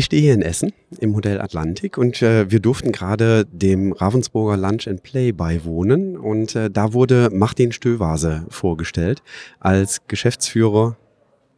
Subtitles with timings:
[0.00, 4.56] Ich stehe hier in Essen im Hotel Atlantik und äh, wir durften gerade dem Ravensburger
[4.56, 9.22] Lunch and Play beiwohnen und äh, da wurde Martin Stövase vorgestellt
[9.58, 10.96] als Geschäftsführer,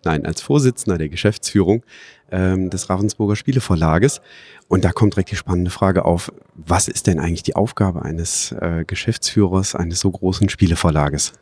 [0.04, 1.84] nein, als Vorsitzender der Geschäftsführung
[2.32, 4.20] ähm, des Ravensburger Spieleverlages.
[4.66, 8.50] Und da kommt direkt die spannende Frage auf, was ist denn eigentlich die Aufgabe eines
[8.60, 11.32] äh, Geschäftsführers eines so großen Spieleverlages?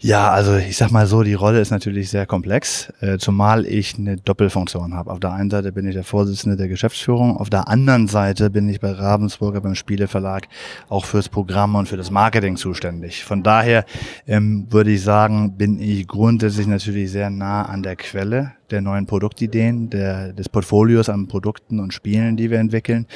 [0.00, 3.98] Ja, also ich sag mal so, die Rolle ist natürlich sehr komplex, äh, zumal ich
[3.98, 5.10] eine Doppelfunktion habe.
[5.10, 8.68] Auf der einen Seite bin ich der Vorsitzende der Geschäftsführung, auf der anderen Seite bin
[8.68, 10.48] ich bei Ravensburger beim Spieleverlag
[10.88, 13.24] auch fürs Programm und für das Marketing zuständig.
[13.24, 13.84] Von daher
[14.26, 19.06] ähm, würde ich sagen, bin ich grundsätzlich natürlich sehr nah an der Quelle der neuen
[19.06, 23.06] Produktideen, der, des Portfolios an Produkten und Spielen, die wir entwickeln.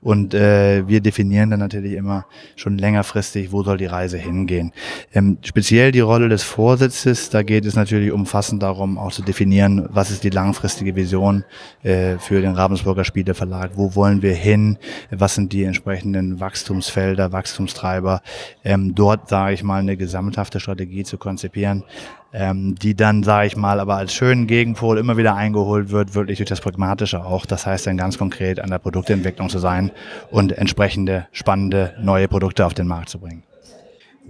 [0.00, 4.72] Und äh, wir definieren dann natürlich immer schon längerfristig, wo soll die Reise hingehen.
[5.12, 9.88] Ähm, speziell die Rolle des Vorsitzes, da geht es natürlich umfassend darum, auch zu definieren,
[9.90, 11.44] was ist die langfristige Vision
[11.82, 14.78] äh, für den Ravensburger Spieleverlag, wo wollen wir hin,
[15.10, 18.22] was sind die entsprechenden Wachstumsfelder, Wachstumstreiber,
[18.64, 21.84] ähm, dort, sage ich mal, eine gesamthafte Strategie zu konzipieren,
[22.32, 26.38] ähm, die dann, sage ich mal, aber als schönen Gegenpol immer wieder eingeholt wird, wirklich
[26.38, 27.46] durch das Pragmatische auch.
[27.46, 29.90] Das heißt dann ganz konkret an der Produktentwicklung zu sein
[30.30, 33.42] und entsprechende spannende neue Produkte auf den Markt zu bringen.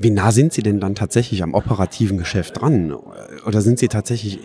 [0.01, 2.95] Wie nah sind Sie denn dann tatsächlich am operativen Geschäft dran?
[3.45, 4.39] Oder sind Sie tatsächlich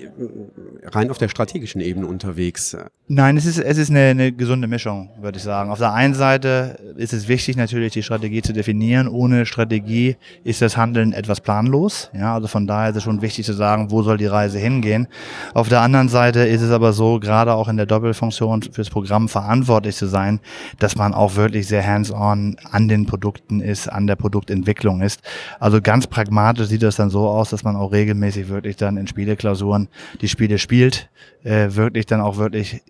[0.83, 2.75] rein auf der strategischen Ebene unterwegs?
[3.07, 5.69] Nein, es ist, es ist eine, eine gesunde Mischung, würde ich sagen.
[5.69, 9.07] Auf der einen Seite ist es wichtig, natürlich die Strategie zu definieren.
[9.07, 12.09] Ohne Strategie ist das Handeln etwas planlos.
[12.17, 15.07] Ja, also von daher ist es schon wichtig zu sagen, wo soll die Reise hingehen.
[15.53, 19.29] Auf der anderen Seite ist es aber so, gerade auch in der Doppelfunktion fürs Programm
[19.29, 20.39] verantwortlich zu sein,
[20.79, 25.21] dass man auch wirklich sehr hands-on an den Produkten ist, an der Produktentwicklung ist.
[25.59, 29.07] Also ganz pragmatisch sieht das dann so aus, dass man auch regelmäßig wirklich dann in
[29.07, 29.89] Spieleklausuren
[30.21, 31.09] die Spiele spielt,
[31.43, 32.81] äh, wirklich dann auch wirklich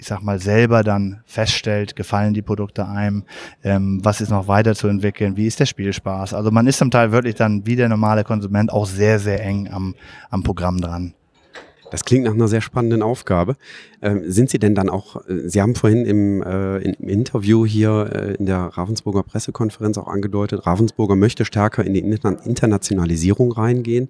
[0.00, 3.24] ich sag mal, selber dann feststellt, gefallen die Produkte einem,
[3.62, 6.32] ähm, was ist noch weiterzuentwickeln, wie ist der Spielspaß.
[6.32, 9.68] Also man ist zum Teil wirklich dann wie der normale Konsument auch sehr, sehr eng
[9.70, 9.94] am,
[10.30, 11.12] am Programm dran.
[11.90, 13.56] Das klingt nach einer sehr spannenden Aufgabe.
[14.02, 18.10] Ähm, sind Sie denn dann auch, äh, Sie haben vorhin im, äh, im Interview hier
[18.12, 24.08] äh, in der Ravensburger Pressekonferenz auch angedeutet, Ravensburger möchte stärker in die Internationalisierung reingehen.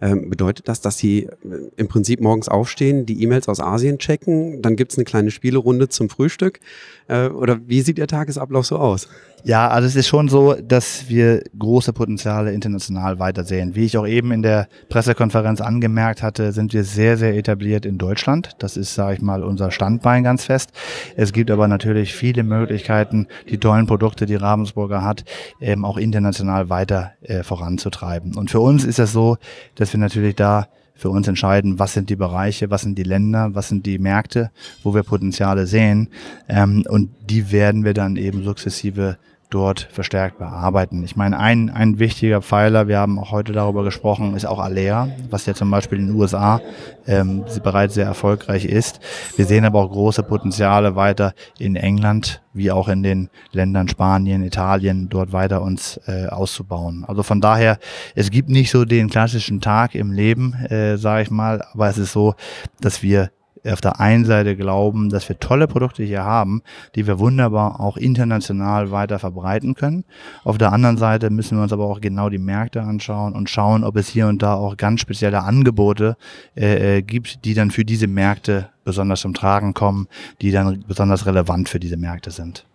[0.00, 1.30] Ähm, bedeutet das, dass Sie äh,
[1.76, 5.88] im Prinzip morgens aufstehen, die E-Mails aus Asien checken, dann gibt es eine kleine Spielerunde
[5.88, 6.60] zum Frühstück?
[7.08, 9.08] Äh, oder wie sieht Ihr Tagesablauf so aus?
[9.44, 13.74] Ja, also es ist schon so, dass wir große Potenziale international weitersehen.
[13.76, 17.98] Wie ich auch eben in der Pressekonferenz angemerkt hatte, sind wir sehr, sehr etabliert in
[17.98, 18.50] Deutschland.
[18.58, 20.72] Das ist, sage ich mal, unser Standbein ganz fest.
[21.16, 25.24] Es gibt aber natürlich viele Möglichkeiten, die tollen Produkte, die Ravensburger hat,
[25.60, 28.36] eben auch international weiter äh, voranzutreiben.
[28.36, 29.36] Und für uns ist es das so,
[29.76, 33.54] dass wir natürlich da für uns entscheiden, was sind die Bereiche, was sind die Länder,
[33.54, 34.50] was sind die Märkte,
[34.82, 36.08] wo wir Potenziale sehen.
[36.48, 39.18] Ähm, und die werden wir dann eben sukzessive
[39.50, 41.04] dort verstärkt bearbeiten.
[41.04, 45.08] Ich meine, ein, ein wichtiger Pfeiler, wir haben auch heute darüber gesprochen, ist auch Alea,
[45.30, 46.60] was ja zum Beispiel in den USA
[47.06, 49.00] ähm, bereits sehr erfolgreich ist.
[49.36, 54.42] Wir sehen aber auch große Potenziale weiter in England, wie auch in den Ländern Spanien,
[54.42, 57.04] Italien, dort weiter uns äh, auszubauen.
[57.06, 57.78] Also von daher,
[58.14, 61.98] es gibt nicht so den klassischen Tag im Leben, äh, sage ich mal, aber es
[61.98, 62.34] ist so,
[62.80, 63.30] dass wir
[63.70, 66.62] auf der einen Seite glauben, dass wir tolle Produkte hier haben,
[66.94, 70.04] die wir wunderbar auch international weiter verbreiten können.
[70.44, 73.84] Auf der anderen Seite müssen wir uns aber auch genau die Märkte anschauen und schauen,
[73.84, 76.16] ob es hier und da auch ganz spezielle Angebote
[76.56, 80.08] äh, äh gibt, die dann für diese Märkte besonders zum Tragen kommen,
[80.40, 82.66] die dann besonders relevant für diese Märkte sind.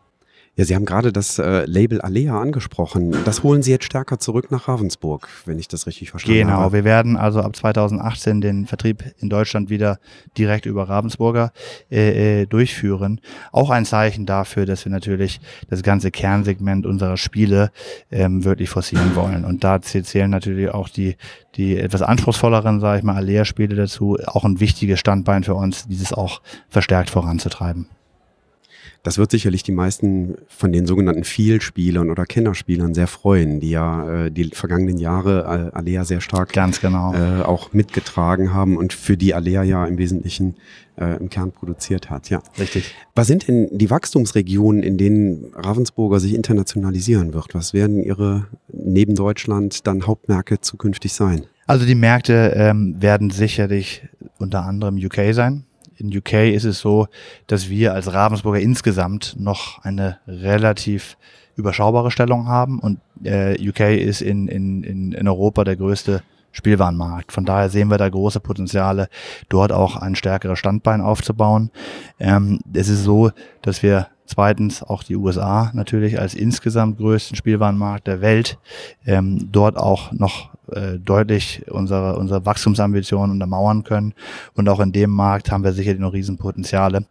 [0.58, 3.16] Ja, Sie haben gerade das äh, Label Alea angesprochen.
[3.24, 6.64] Das holen Sie jetzt stärker zurück nach Ravensburg, wenn ich das richtig verstanden genau, habe.
[6.64, 9.98] Genau, wir werden also ab 2018 den Vertrieb in Deutschland wieder
[10.38, 11.54] direkt über Ravensburger
[11.90, 13.22] äh, äh, durchführen.
[13.54, 15.40] Auch ein Zeichen dafür, dass wir natürlich
[15.70, 17.72] das ganze Kernsegment unserer Spiele
[18.12, 19.46] ähm, wirklich forcieren wollen.
[19.46, 21.16] Und da zählen natürlich auch die,
[21.56, 26.12] die etwas anspruchsvolleren, sage ich mal, Alea-Spiele dazu, auch ein wichtiges Standbein für uns, dieses
[26.12, 27.88] auch verstärkt voranzutreiben.
[29.04, 34.26] Das wird sicherlich die meisten von den sogenannten Vielspielern oder Kennerspielern sehr freuen, die ja
[34.26, 37.14] äh, die vergangenen Jahre äh, Alea sehr stark Ganz genau.
[37.14, 40.56] äh, auch mitgetragen haben und für die Alea ja im Wesentlichen
[40.98, 42.30] äh, im Kern produziert hat.
[42.30, 42.44] Ja.
[42.60, 42.94] Richtig.
[43.16, 47.56] Was sind denn die Wachstumsregionen, in denen Ravensburger sich internationalisieren wird?
[47.56, 51.46] Was werden Ihre neben Deutschland dann Hauptmärkte zukünftig sein?
[51.66, 54.04] Also die Märkte ähm, werden sicherlich
[54.38, 55.64] unter anderem UK sein.
[56.02, 57.08] In UK ist es so,
[57.46, 61.16] dass wir als Ravensburger insgesamt noch eine relativ
[61.56, 64.84] überschaubare Stellung haben und äh, UK ist in, in,
[65.14, 67.32] in, Europa der größte Spielwarenmarkt.
[67.32, 69.10] Von daher sehen wir da große Potenziale,
[69.48, 71.70] dort auch ein stärkeres Standbein aufzubauen.
[72.20, 73.32] Ähm, es ist so,
[73.62, 78.58] dass wir zweitens auch die USA natürlich als insgesamt größten Spielwarenmarkt der Welt
[79.06, 84.14] ähm, dort auch noch äh, deutlich unsere, unsere Wachstumsambitionen untermauern können.
[84.54, 87.06] Und auch in dem Markt haben wir sicherlich noch Riesenpotenziale.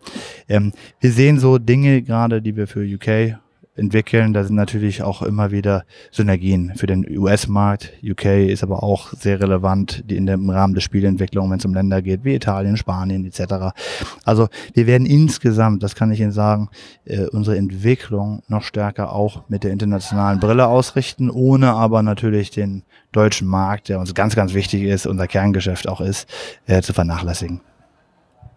[0.49, 3.38] Ähm, wir sehen so Dinge gerade, die wir für UK
[3.81, 4.32] entwickeln.
[4.32, 7.93] Da sind natürlich auch immer wieder Synergien für den US-Markt.
[8.03, 11.75] UK ist aber auch sehr relevant in dem, im Rahmen der Spielentwicklung, wenn es um
[11.75, 13.75] Länder geht, wie Italien, Spanien etc.
[14.25, 16.69] Also wir werden insgesamt, das kann ich Ihnen sagen,
[17.05, 22.85] äh, unsere Entwicklung noch stärker auch mit der internationalen Brille ausrichten, ohne aber natürlich den
[23.12, 26.29] deutschen Markt, der uns ganz, ganz wichtig ist, unser Kerngeschäft auch ist,
[26.67, 27.61] äh, zu vernachlässigen.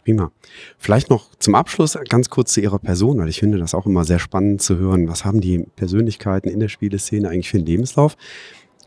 [0.04, 0.32] Prima.
[0.78, 4.04] Vielleicht noch zum Abschluss ganz kurz zu Ihrer Person, weil ich finde das auch immer
[4.04, 5.08] sehr spannend zu hören.
[5.08, 8.18] Was haben die Persönlichkeiten in der Spieleszene eigentlich für einen Lebenslauf?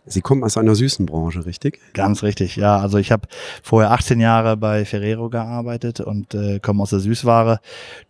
[0.08, 1.80] Sie kommen aus einer süßen Branche, richtig?
[1.92, 2.78] Ganz richtig, ja.
[2.78, 3.26] Also ich habe
[3.62, 7.58] vorher 18 Jahre bei Ferrero gearbeitet und äh, komme aus der Süßware.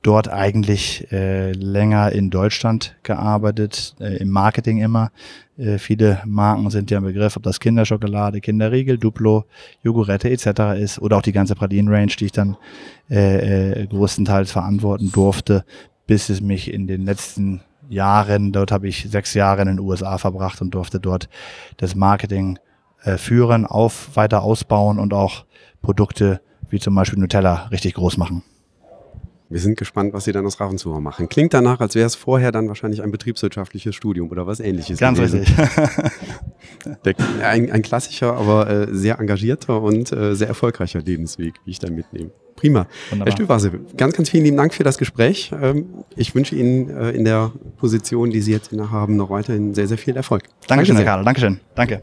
[0.02, 5.10] Dort eigentlich äh, länger in Deutschland gearbeitet, äh, im Marketing immer.
[5.56, 9.46] Äh, viele Marken sind ja im Begriff, ob das Kinderschokolade, Kinderriegel, Duplo,
[9.82, 10.78] Jogurette etc.
[10.78, 12.56] ist oder auch die ganze Pralinen-Range, die ich dann
[13.10, 15.64] äh, äh, größtenteils verantworten durfte,
[16.06, 20.18] bis es mich in den letzten Jahren, dort habe ich sechs Jahre in den USA
[20.18, 21.28] verbracht und durfte dort
[21.76, 22.58] das Marketing
[23.02, 25.44] äh, führen, auf, weiter ausbauen und auch
[25.82, 28.42] Produkte wie zum Beispiel Nutella richtig groß machen.
[29.48, 31.28] Wir sind gespannt, was Sie dann aus Ravensburger machen.
[31.28, 34.98] Klingt danach, als wäre es vorher dann wahrscheinlich ein betriebswirtschaftliches Studium oder was ähnliches.
[34.98, 35.40] Ganz gewesen.
[35.40, 35.56] richtig.
[37.04, 37.14] Der,
[37.48, 41.90] ein, ein klassischer, aber äh, sehr engagierter und äh, sehr erfolgreicher Lebensweg, wie ich da
[41.90, 42.30] mitnehme.
[42.56, 42.86] Prima.
[43.10, 43.26] Wunderbar.
[43.26, 45.52] Herr Stübase, ganz, ganz vielen lieben Dank für das Gespräch.
[45.60, 49.86] Ähm, ich wünsche Ihnen äh, in der Position, die Sie jetzt innehaben, noch weiterhin sehr,
[49.86, 50.44] sehr viel Erfolg.
[50.66, 51.12] Dankeschön, Herr sehr.
[51.12, 51.24] Karl.
[51.24, 51.60] Dankeschön.
[51.74, 52.02] Danke.